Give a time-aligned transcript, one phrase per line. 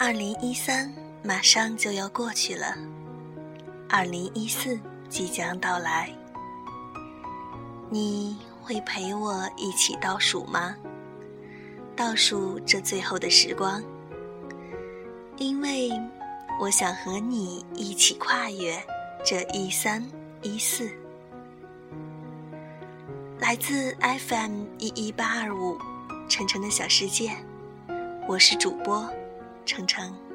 [0.00, 0.94] 二零一三
[1.24, 2.72] 马上就要过去了，
[3.88, 4.78] 二零一四
[5.08, 6.08] 即将到来，
[7.90, 10.76] 你会陪我一起倒数吗？
[11.96, 13.82] 倒数这最后的时光，
[15.36, 15.90] 因为
[16.60, 18.80] 我想和你一起跨越
[19.24, 20.00] 这一三
[20.42, 20.88] 一四。
[23.40, 25.76] 来自 FM 一一八二五，
[26.28, 27.32] 晨晨的小世界，
[28.28, 29.04] 我是主播。
[29.68, 30.27] 程程。